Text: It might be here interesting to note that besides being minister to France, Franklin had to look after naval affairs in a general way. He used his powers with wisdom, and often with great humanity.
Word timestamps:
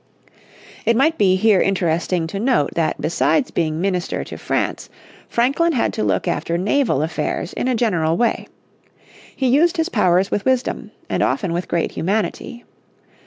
It 0.83 0.95
might 0.97 1.19
be 1.19 1.35
here 1.35 1.61
interesting 1.61 2.25
to 2.25 2.39
note 2.39 2.73
that 2.73 2.99
besides 2.99 3.51
being 3.51 3.79
minister 3.79 4.23
to 4.23 4.35
France, 4.35 4.89
Franklin 5.29 5.73
had 5.73 5.93
to 5.93 6.03
look 6.03 6.27
after 6.27 6.57
naval 6.57 7.03
affairs 7.03 7.53
in 7.53 7.67
a 7.67 7.75
general 7.75 8.17
way. 8.17 8.47
He 9.35 9.45
used 9.47 9.77
his 9.77 9.89
powers 9.89 10.31
with 10.31 10.43
wisdom, 10.43 10.89
and 11.07 11.21
often 11.21 11.53
with 11.53 11.67
great 11.67 11.91
humanity. 11.91 12.65